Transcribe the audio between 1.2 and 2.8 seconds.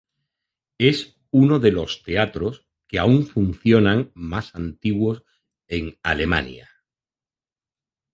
uno de los teatros